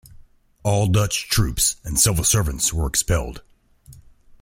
[0.63, 3.43] All Dutch troops and civil servants were expelled.